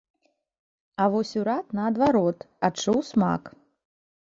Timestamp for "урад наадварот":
1.41-2.37